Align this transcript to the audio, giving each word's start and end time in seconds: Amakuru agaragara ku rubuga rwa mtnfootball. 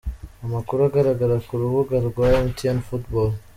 Amakuru 0.45 0.79
agaragara 0.89 1.35
ku 1.47 1.53
rubuga 1.61 1.95
rwa 2.07 2.27
mtnfootball. 2.45 3.31